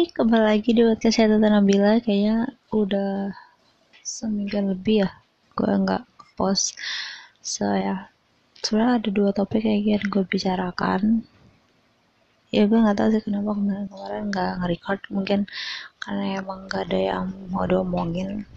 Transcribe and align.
Kembali 0.00 0.56
lagi 0.56 0.72
di 0.72 0.80
podcast 0.80 1.20
saya 1.20 1.36
Tata 1.36 1.52
Nabila. 1.52 2.00
Kayaknya 2.00 2.56
udah 2.72 3.36
seminggu 4.00 4.72
lebih 4.72 5.04
ya 5.04 5.12
Gue 5.52 5.76
nggak 5.76 6.08
post. 6.40 6.72
So 7.44 7.68
ya. 7.68 8.08
Sebenernya 8.64 8.96
ada 8.96 9.08
dua 9.12 9.30
topik 9.36 9.60
yang 9.60 9.84
ingin 9.84 10.08
gue 10.08 10.24
bicarakan. 10.24 11.28
Ya 12.48 12.64
gue 12.64 12.80
nggak 12.80 12.96
tahu 12.96 13.08
sih 13.12 13.20
kenapa 13.28 13.52
kemarin-kemarin 13.52 14.24
nggak 14.32 14.50
nge-record. 14.64 15.00
Mungkin 15.12 15.40
karena 16.00 16.40
emang 16.40 16.64
nggak 16.64 16.82
ada 16.88 17.00
yang 17.20 17.24
mau 17.52 17.68
diomongin. 17.68 18.48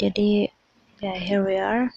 Jadi 0.00 0.48
ya 1.04 1.12
here 1.12 1.44
we 1.44 1.60
are. 1.60 1.92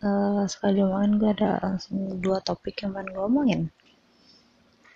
Uh, 0.00 0.48
Sekali 0.48 0.80
diomongin 0.80 1.20
gue 1.20 1.28
ada 1.28 1.60
langsung 1.60 2.24
dua 2.24 2.40
topik 2.40 2.80
yang 2.80 2.96
pengen 2.96 3.12
gue 3.12 3.20
omongin. 3.28 3.62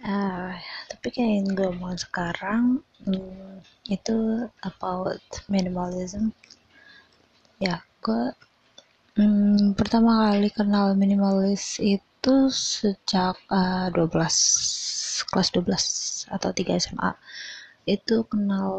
Uh, 0.01 0.57
tapi 0.87 1.07
kayak 1.11 1.33
yang 1.43 1.49
gue 1.57 1.67
omongin 1.71 1.99
sekarang 1.99 2.63
hmm, 3.03 3.63
itu 3.91 4.47
about 4.63 5.23
minimalism. 5.51 6.31
Ya, 7.59 7.83
gue 8.05 8.35
hmm, 9.19 9.75
pertama 9.75 10.31
kali 10.31 10.49
kenal 10.55 10.95
minimalis 10.95 11.83
itu 11.83 12.35
sejak 12.51 13.37
uh, 13.51 13.89
12 13.91 15.27
kelas 15.31 15.49
12 15.55 16.35
atau 16.35 16.51
3 16.55 16.83
SMA. 16.83 17.11
Itu 17.87 18.27
kenal 18.31 18.71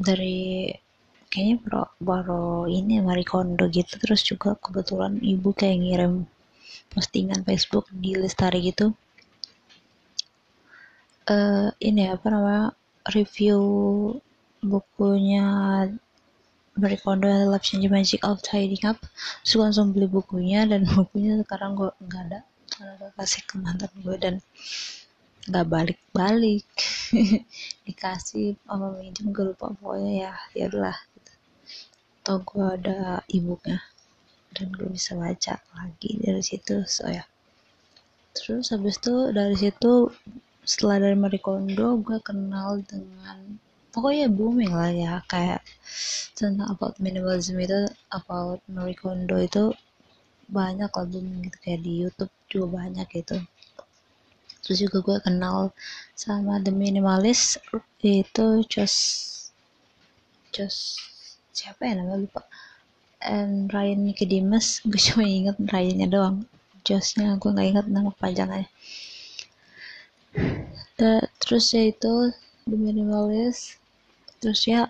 dari 0.00 0.72
kayaknya 1.32 1.56
baru, 1.64 1.84
baru 1.96 2.46
ini 2.68 3.00
Marie 3.00 3.24
Kondo 3.24 3.64
gitu 3.72 3.96
terus 3.96 4.20
juga 4.20 4.52
kebetulan 4.60 5.16
ibu 5.24 5.56
kayak 5.56 5.80
ngirim 5.80 6.12
postingan 6.92 7.40
Facebook 7.48 7.88
di 7.88 8.12
listari 8.20 8.60
gitu 8.68 8.92
uh, 11.28 11.68
ini 11.78 12.10
apa 12.10 12.26
namanya 12.30 12.74
review 13.14 13.60
bukunya 14.62 15.46
Marie 16.72 16.96
Kondo 16.96 17.28
Love 17.28 17.60
Change 17.60 17.90
Magic 17.92 18.24
of 18.24 18.40
Tidying 18.40 18.88
Up 18.88 18.96
terus 19.44 19.52
gue 19.52 19.62
langsung 19.62 19.92
beli 19.92 20.08
bukunya 20.08 20.64
dan 20.64 20.88
bukunya 20.96 21.36
sekarang 21.44 21.76
gue 21.76 21.90
nggak 22.00 22.22
ada. 22.32 22.40
Karena 22.72 22.92
gue 22.96 23.10
kasih 23.20 23.42
ke 23.44 23.54
mantan 23.60 23.92
gue 24.00 24.16
dan 24.16 24.34
nggak 25.52 25.66
balik-balik. 25.68 26.64
Dikasih 27.84 28.56
sama 28.64 28.96
minjem 28.96 29.36
gue 29.36 29.52
lupa 29.52 29.74
pokoknya 29.76 30.12
ya 30.24 30.32
ya 30.56 30.64
udah 30.72 30.96
gitu. 30.96 31.32
atau 32.22 32.36
gue 32.40 32.66
ada 32.80 32.98
ebooknya 33.28 33.82
dan 34.56 34.72
gue 34.72 34.88
bisa 34.88 35.12
baca 35.12 35.60
lagi 35.76 36.10
dari 36.24 36.40
situ. 36.40 36.80
So 36.88 37.04
ya. 37.04 37.28
Terus 38.32 38.72
habis 38.72 38.96
itu 38.96 39.28
dari 39.36 39.56
situ 39.60 40.08
setelah 40.62 41.02
dari 41.02 41.18
Marie 41.18 41.42
Kondo 41.42 41.98
gue 41.98 42.18
kenal 42.22 42.78
dengan 42.86 43.58
pokoknya 43.90 44.30
booming 44.30 44.70
lah 44.70 44.94
ya 44.94 45.14
kayak 45.26 45.60
tentang 46.38 46.70
about 46.70 46.94
minimalism 47.02 47.58
itu 47.58 47.90
about 48.14 48.62
Marie 48.70 48.94
Kondo 48.94 49.42
itu 49.42 49.74
banyak 50.46 50.86
lah 50.86 51.06
booming 51.10 51.50
gitu 51.50 51.58
kayak 51.66 51.80
di 51.82 51.92
YouTube 52.06 52.32
juga 52.46 52.66
banyak 52.78 53.06
gitu. 53.10 53.42
Terus 54.62 54.78
juga 54.86 54.98
gue 55.02 55.18
kenal 55.26 55.74
sama 56.14 56.62
The 56.62 56.70
Minimalist 56.70 57.58
itu 57.98 58.46
just 58.70 58.98
just 60.54 61.02
siapa 61.50 61.90
ya 61.90 61.98
namanya 61.98 62.22
lupa. 62.22 62.42
And 63.18 63.66
Ryan 63.66 64.06
Nicodemus 64.06 64.78
gue 64.86 65.00
cuma 65.10 65.26
inget 65.26 65.58
Ryannya 65.58 66.06
doang. 66.06 66.36
Josnya 66.86 67.34
gue 67.34 67.50
nggak 67.50 67.66
inget 67.66 67.86
nama 67.90 68.14
panjangnya 68.14 68.70
terus 71.42 71.64
ya 71.76 71.82
itu 71.92 72.12
the 72.68 72.76
minimalist. 72.78 73.78
Terus 74.40 74.60
ya 74.66 74.80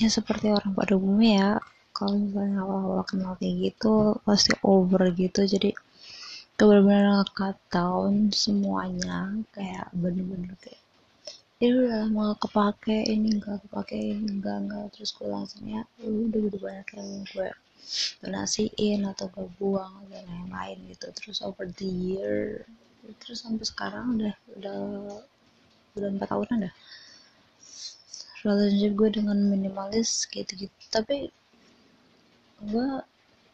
ya 0.00 0.08
seperti 0.12 0.52
orang 0.52 0.72
pada 0.78 0.92
umumnya 1.00 1.32
ya 1.34 1.50
kalau 1.96 2.14
misalnya 2.20 2.58
awal-awal 2.60 3.02
kenal 3.08 3.32
kayak 3.40 3.56
gitu 3.72 3.94
pasti 4.26 4.52
over 4.60 5.02
gitu. 5.22 5.40
Jadi 5.46 5.70
benar-benar 6.56 7.28
cut 7.36 7.58
down 7.68 8.32
semuanya 8.32 9.36
kayak 9.52 9.92
bener-bener 9.92 10.56
kayak 10.64 10.82
ya 11.56 11.72
udah 11.72 12.04
mau 12.12 12.32
kepake 12.36 13.08
ini 13.08 13.40
enggak 13.40 13.64
kepake 13.64 13.96
ini 13.96 14.28
enggak 14.28 14.56
enggak 14.64 14.84
terus 14.92 15.16
gue 15.16 15.24
langsung 15.24 15.64
ya 15.64 15.82
udah 16.04 16.40
udah 16.52 16.60
banyak 16.60 16.88
yang 16.96 17.24
gue 17.32 17.48
donasiin 18.20 19.00
atau 19.08 19.26
gue 19.32 19.48
buang 19.56 20.04
dan 20.10 20.24
lain-lain 20.26 20.78
gitu. 20.92 21.06
Terus 21.16 21.38
over 21.40 21.64
the 21.80 21.88
year 21.88 22.66
terus 23.22 23.46
sampai 23.46 23.62
sekarang 23.62 24.18
udah 24.18 24.34
udah 24.58 24.78
udah 25.96 26.10
empat 26.12 26.28
tahunan 26.28 26.58
dah 26.68 26.74
relationship 28.44 28.92
gue 28.94 29.08
dengan 29.18 29.38
minimalis 29.50 30.28
gitu 30.30 30.52
gitu 30.54 30.76
tapi 30.92 31.32
gue 32.62 32.88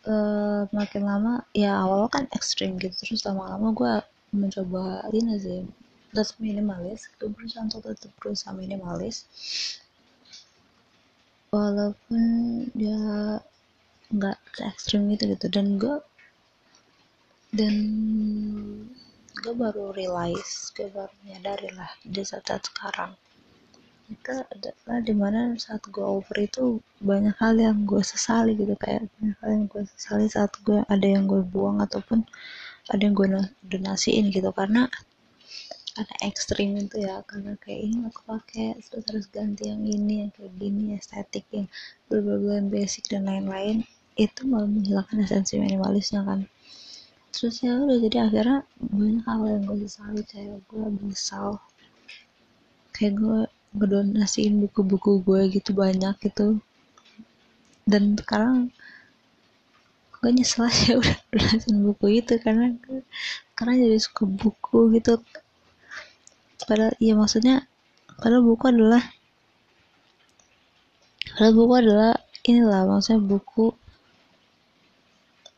uh, 0.06 0.62
makin 0.70 1.02
lama 1.06 1.42
ya 1.54 1.74
awal 1.78 2.06
kan 2.10 2.26
ekstrim 2.34 2.78
gitu. 2.78 2.94
Terus 2.94 3.26
lama-lama 3.26 3.74
gue 3.74 3.92
mencoba 4.32 5.06
ini 5.12 5.36
sih 5.38 5.60
tetap 6.12 6.36
minimalis 6.40 7.08
gue 7.16 7.28
berusaha 7.32 7.64
untuk 7.64 7.82
tetap 7.86 8.12
berusaha 8.18 8.52
minimalis. 8.54 9.26
Walaupun 11.52 12.22
dia 12.72 13.40
nggak 14.12 14.38
ekstrim 14.60 15.08
gitu 15.12 15.36
gitu 15.36 15.46
dan 15.48 15.80
gue 15.80 15.96
dan 17.52 17.74
gue 19.42 19.54
baru 19.58 19.90
realize 19.90 20.70
gue 20.78 20.86
baru 20.94 21.10
menyadari 21.26 21.66
lah 21.74 21.90
di 22.06 22.22
saat, 22.22 22.46
saat 22.46 22.62
sekarang. 22.70 23.18
Itu 24.06 24.38
adalah 24.38 25.02
di 25.02 25.14
mana 25.18 25.40
saat 25.58 25.82
gue 25.90 26.06
over 26.06 26.36
itu 26.38 26.78
banyak 27.02 27.34
hal 27.42 27.58
yang 27.58 27.82
gue 27.82 27.98
sesali 28.06 28.54
gitu 28.54 28.78
kayak 28.78 29.10
banyak 29.18 29.36
hal 29.42 29.50
yang 29.50 29.66
gue 29.66 29.82
sesali 29.98 30.30
saat 30.30 30.54
gue 30.62 30.86
ada 30.86 31.06
yang 31.06 31.26
gue 31.26 31.42
buang 31.42 31.82
ataupun 31.82 32.22
ada 32.86 33.02
yang 33.02 33.18
gue 33.18 33.26
donasiin 33.66 34.30
gitu. 34.30 34.46
Karena 34.54 34.86
ada 35.98 36.14
ekstrim 36.22 36.78
itu 36.78 37.02
ya 37.02 37.26
karena 37.26 37.58
kayak 37.58 37.80
ini 37.82 37.98
aku 38.06 38.20
pakai 38.24 38.78
terus 38.78 39.04
harus 39.10 39.26
ganti 39.26 39.66
yang 39.66 39.82
ini 39.82 40.22
yang 40.22 40.30
kayak 40.30 40.54
gini 40.54 40.94
estetik 40.94 41.44
yang 41.50 41.66
berbeda 42.06 42.62
basic 42.70 43.10
dan 43.10 43.26
lain-lain. 43.26 43.82
Itu 44.14 44.46
malah 44.46 44.70
menghilangkan 44.70 45.26
esensi 45.26 45.58
minimalisnya 45.58 46.22
kan 46.22 46.46
terus 47.32 47.64
ya 47.64 47.72
udah 47.80 47.96
jadi 47.96 48.28
akhirnya 48.28 48.58
banyak 48.78 49.24
hal 49.24 49.40
yang 49.48 49.62
gue 49.64 49.76
sesali 49.88 50.22
kayak 50.28 50.60
gue 50.68 50.84
menyesal 50.84 51.58
kayak 52.92 53.16
gue 53.16 53.38
ngedonasiin 53.72 54.60
buku-buku 54.60 55.24
gue 55.24 55.40
gitu 55.48 55.72
banyak 55.72 56.12
gitu 56.20 56.60
dan 57.88 58.14
sekarang 58.20 58.68
gue 60.20 60.30
nyesel 60.36 60.68
aja 60.68 61.00
udah 61.00 61.16
donasiin 61.32 61.78
buku 61.80 62.06
itu 62.20 62.36
karena 62.44 62.76
karena 63.56 63.74
jadi 63.80 63.98
suka 63.98 64.28
buku 64.28 64.92
gitu 65.00 65.16
padahal 66.68 66.92
iya 67.00 67.16
maksudnya 67.16 67.64
padahal 68.20 68.44
buku 68.44 68.64
adalah 68.68 69.02
padahal 71.32 71.52
buku 71.56 71.72
adalah 71.80 72.12
inilah 72.44 72.84
maksudnya 72.86 73.24
buku 73.24 73.72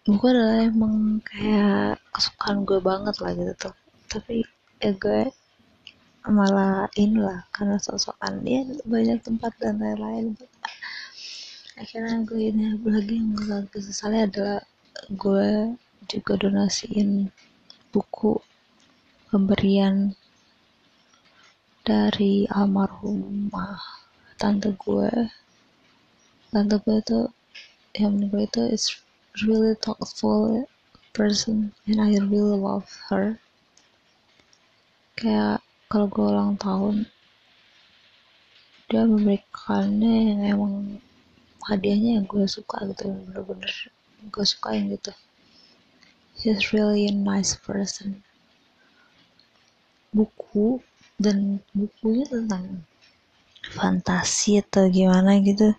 buku 0.05 0.25
adalah 0.29 0.69
emang 0.69 1.25
kayak 1.25 1.97
kesukaan 2.13 2.69
gue 2.69 2.77
banget 2.77 3.17
lah 3.25 3.33
gitu 3.33 3.53
tuh. 3.57 3.75
Tapi 4.13 4.45
ya 4.85 4.93
gue 4.93 5.33
malah 6.29 6.89
inilah 6.97 7.49
karena 7.53 7.81
sosokan 7.81 8.45
dia 8.45 8.69
banyak 8.85 9.25
tempat 9.25 9.53
dan 9.57 9.81
lain-lain. 9.81 10.37
Akhirnya 11.81 12.21
gue 12.29 12.53
ini 12.53 12.77
lagi 12.85 13.17
yang 13.17 13.33
gue 13.33 13.47
lagi 13.49 13.79
sesali 13.81 14.29
adalah 14.29 14.61
gue 15.09 15.73
juga 16.05 16.33
donasiin 16.37 17.33
buku 17.89 18.37
pemberian 19.33 20.13
dari 21.85 22.45
almarhumah 22.49 23.81
tante 24.41 24.73
gue 24.77 25.11
tante 26.53 26.77
gue 26.81 26.99
tuh 27.05 27.27
yang 27.97 28.17
meninggal 28.17 28.49
itu 28.49 28.63
is 28.73 29.04
really 29.43 29.75
thoughtful 29.75 30.63
person 31.11 31.75
and 31.91 31.99
I 31.99 32.15
really 32.23 32.55
love 32.55 32.87
her. 33.11 33.43
Kayak 35.19 35.59
kalau 35.91 36.07
gue 36.07 36.23
ulang 36.23 36.55
tahun 36.55 37.11
dia 38.87 39.03
memberikannya 39.03 40.15
yang 40.31 40.41
emang 40.55 40.75
hadiahnya 41.67 42.21
yang 42.21 42.27
gue 42.31 42.47
suka 42.47 42.85
gitu 42.95 43.11
bener-bener 43.11 43.73
gue 44.31 44.45
sukain 44.47 44.87
gitu. 44.93 45.11
He's 46.39 46.71
really 46.71 47.11
a 47.11 47.15
nice 47.15 47.59
person. 47.59 48.23
Buku 50.15 50.79
dan 51.19 51.59
bukunya 51.75 52.27
tentang 52.31 52.87
fantasi 53.75 54.63
atau 54.63 54.87
gimana 54.91 55.43
gitu. 55.43 55.75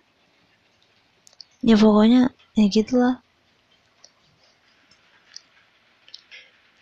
Ya 1.64 1.76
pokoknya 1.76 2.32
ya 2.56 2.66
gitulah 2.68 3.25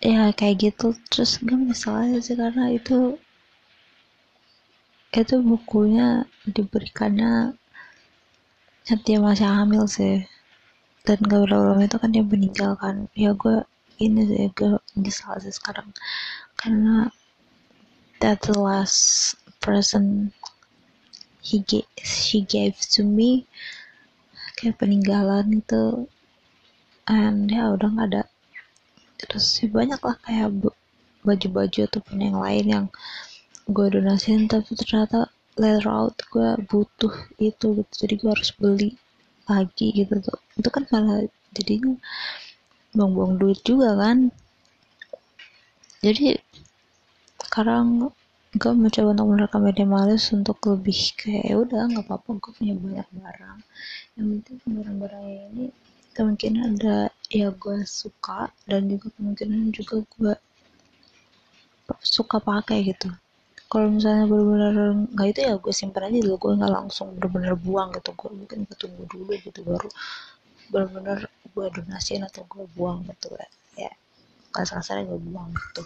ya 0.04 0.28
kayak 0.36 0.56
gitu. 0.60 0.92
Terus 1.08 1.40
gue 1.40 1.56
menyesal 1.56 1.96
aja 2.04 2.18
sih 2.20 2.36
karena 2.36 2.68
itu 2.68 3.16
itu 5.14 5.34
bukunya 5.40 6.28
diberikannya 6.44 7.56
saat 8.84 9.00
dia 9.08 9.18
masih 9.18 9.48
hamil 9.48 9.88
sih. 9.88 10.28
Dan 11.04 11.20
gak 11.24 11.48
lama 11.52 11.84
itu 11.84 11.96
kan 11.96 12.10
dia 12.12 12.24
meninggal 12.24 12.76
kan. 12.76 13.08
Ya 13.16 13.32
gue 13.32 13.64
ini 13.96 14.28
sih 14.28 14.52
gue 14.52 14.76
nyesal 15.00 15.40
sih 15.40 15.54
sekarang. 15.56 15.88
Karena 16.60 17.08
that 18.20 18.44
the 18.44 18.56
last 18.56 19.36
person 19.64 20.32
he 21.40 21.64
gave, 21.64 21.88
she 22.04 22.44
gave 22.44 22.76
to 22.92 23.00
me 23.00 23.48
kayak 24.60 24.76
peninggalan 24.76 25.64
itu. 25.64 26.08
And 27.08 27.48
ya 27.52 27.72
udah 27.72 27.88
nggak 27.88 28.08
ada 28.12 28.22
terus 29.28 29.46
sih 29.58 29.68
banyak 29.68 30.00
lah 30.00 30.16
kayak 30.24 30.48
baju-baju 31.24 31.78
ataupun 31.88 32.16
yang 32.20 32.38
lain 32.38 32.64
yang 32.68 32.86
gue 33.64 33.86
donasiin 33.88 34.44
tapi 34.44 34.76
ternyata 34.76 35.32
later 35.56 35.86
out 35.88 36.16
gue 36.28 36.48
butuh 36.68 37.14
itu 37.40 37.66
gitu. 37.80 37.92
Jadi 38.04 38.14
gue 38.20 38.30
harus 38.30 38.50
beli 38.54 38.90
lagi 39.48 39.86
gitu 39.94 40.14
tuh. 40.20 40.38
Itu 40.58 40.68
kan 40.68 40.84
malah 40.90 41.24
jadinya 41.54 41.96
buang-buang 42.92 43.40
duit 43.40 43.60
juga 43.62 43.94
kan. 43.96 44.28
Jadi 46.04 46.36
sekarang 47.40 48.12
gue 48.54 48.72
mencoba 48.76 49.18
untuk 49.18 49.26
menerapkan 49.34 49.62
minimalis 49.64 50.30
untuk 50.30 50.62
lebih 50.68 50.94
kayak 51.18 51.44
ya 51.50 51.56
udah 51.58 51.80
nggak 51.90 52.06
apa-apa 52.06 52.30
gue 52.38 52.52
punya 52.54 52.74
banyak 52.76 53.08
barang. 53.14 53.58
Yang 54.14 54.26
penting 54.30 54.56
barang-barang 54.78 55.24
ini 55.26 55.64
kemungkinan 56.14 56.78
ada 56.78 57.10
ya 57.28 57.50
gue 57.50 57.82
suka 57.84 58.48
dan 58.70 58.86
juga 58.86 59.10
kemungkinan 59.18 59.74
juga 59.74 60.06
gue 60.14 60.34
suka 62.00 62.38
pakai 62.40 62.86
gitu. 62.88 63.10
Kalau 63.68 63.90
misalnya 63.90 64.30
benar-benar 64.30 64.76
nggak 65.12 65.28
itu 65.34 65.40
ya 65.50 65.54
gue 65.58 65.72
simpan 65.74 66.06
aja 66.08 66.18
dulu. 66.22 66.36
Gue 66.38 66.52
nggak 66.56 66.72
langsung 66.72 67.06
benar-benar 67.18 67.54
buang 67.58 67.90
gitu. 67.98 68.10
Gue 68.14 68.30
mungkin 68.30 68.58
gue 68.64 68.76
tunggu 68.78 69.02
dulu 69.10 69.32
gitu 69.42 69.60
baru 69.66 69.88
benar-benar 70.70 71.18
gue 71.54 71.66
donasiin 71.70 72.22
atau 72.24 72.42
gue 72.48 72.64
buang 72.74 73.04
gitu 73.04 73.28
ya 73.36 73.46
ya 73.86 73.92
kasar-kasarnya 74.54 75.10
gue 75.10 75.20
buang 75.20 75.50
gitu. 75.52 75.82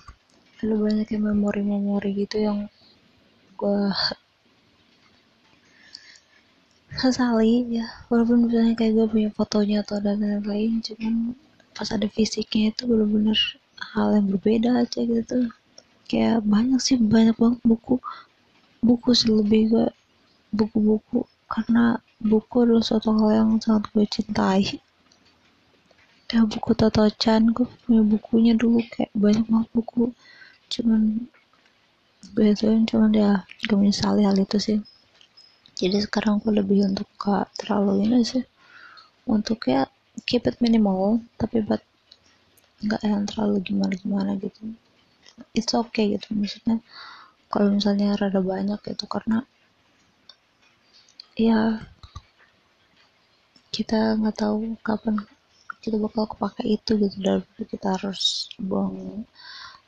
Ada 0.60 0.74
banyak 0.74 1.08
yang 1.08 1.24
memori-memori 1.32 2.10
gitu 2.26 2.36
yang 2.44 2.58
gue 3.56 3.80
sesali 6.98 7.78
ya. 7.78 7.86
Walaupun 8.10 8.46
misalnya 8.46 8.74
kayak 8.74 8.92
gue 8.98 9.06
punya 9.08 9.30
fotonya 9.32 9.86
atau 9.86 10.02
dan 10.02 10.18
lain-lain 10.18 10.82
cuman 10.82 11.14
pas 11.72 11.88
ada 11.94 12.10
fisiknya 12.10 12.74
itu 12.74 12.82
benar-benar 12.90 13.38
hal 13.94 14.08
yang 14.18 14.26
berbeda 14.34 14.70
aja 14.82 15.00
gitu. 15.06 15.48
Kayak 16.10 16.42
banyak 16.42 16.80
sih 16.82 16.98
banyak 16.98 17.38
banget 17.38 17.60
buku. 17.62 17.96
Buku 18.82 19.10
sih 19.14 19.30
lebih 19.30 19.62
ke 19.72 19.84
buku-buku 20.50 21.26
karena 21.46 22.02
buku 22.18 22.66
adalah 22.66 22.84
suatu 22.84 23.14
hal 23.14 23.30
yang 23.30 23.50
sangat 23.62 23.84
gue 23.94 24.04
cintai. 24.04 24.82
Ya 26.28 26.44
buku 26.44 26.70
Toto 26.76 27.08
Chan 27.14 27.54
gue 27.56 27.66
punya 27.86 28.02
bukunya 28.04 28.52
dulu 28.52 28.82
kayak 28.90 29.14
banyak 29.16 29.44
banget 29.48 29.68
buku. 29.72 30.04
Cuman 30.68 31.30
gue 32.34 32.48
tuh 32.58 32.74
cuman 32.90 33.10
ya 33.14 33.30
gue 33.64 33.76
menyesali 33.78 34.26
hal 34.26 34.36
itu 34.36 34.58
sih 34.58 34.78
jadi 35.78 36.02
sekarang 36.02 36.42
gue 36.42 36.50
lebih 36.50 36.90
untuk 36.90 37.06
gak 37.22 37.54
terlalu 37.54 38.02
ini 38.02 38.26
sih. 38.26 38.42
Untuk 39.30 39.62
ya 39.70 39.86
keep 40.26 40.50
it 40.50 40.58
minimal 40.58 41.22
tapi 41.38 41.62
buat 41.62 41.78
nggak 42.82 43.02
yang 43.06 43.22
terlalu 43.30 43.62
gimana 43.62 43.94
gimana 43.94 44.30
gitu. 44.42 44.74
It's 45.54 45.70
okay 45.70 46.18
gitu 46.18 46.34
maksudnya 46.34 46.82
kalau 47.46 47.72
misalnya 47.72 48.18
rada 48.18 48.42
banyak 48.42 48.80
gitu 48.82 49.06
karena 49.06 49.46
ya 51.38 51.78
kita 53.70 54.18
nggak 54.18 54.36
tahu 54.42 54.74
kapan 54.82 55.22
kita 55.78 55.96
bakal 56.02 56.26
kepake 56.26 56.66
itu 56.66 56.98
gitu 56.98 57.16
dan 57.22 57.46
kita 57.70 57.94
harus 57.94 58.50
buang 58.58 59.22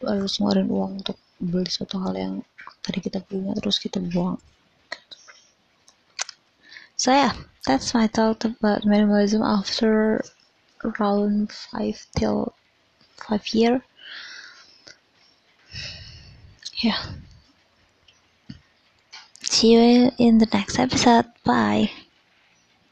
harus 0.01 0.39
ngeluarin 0.39 0.71
uang 0.71 0.91
untuk 1.03 1.19
beli 1.43 1.67
suatu 1.67 1.99
hal 1.99 2.15
yang 2.15 2.35
tadi 2.81 3.03
kita 3.03 3.19
punya 3.27 3.53
terus 3.59 3.83
kita 3.83 3.99
buang 3.99 4.39
so 7.01 7.11
yeah 7.13 7.33
that's 7.67 7.95
my 7.95 8.07
thought 8.07 8.45
about 8.45 8.83
minimalism 8.83 9.43
after 9.45 10.23
around 10.85 11.53
five 11.53 12.07
till 12.17 12.55
five 13.17 13.47
year. 13.49 13.83
Yeah. 16.83 16.99
See 19.43 19.73
you 19.75 20.11
in 20.19 20.39
the 20.39 20.49
next 20.53 20.79
episode. 20.79 21.27
Bye 21.45 21.91